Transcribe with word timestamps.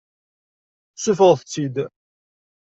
Seffeɣ-itt-id. 0.95 1.75